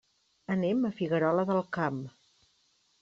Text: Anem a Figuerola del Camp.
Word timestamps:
Anem 0.53 0.87
a 0.89 0.91
Figuerola 1.01 1.45
del 1.51 1.63
Camp. 1.77 2.01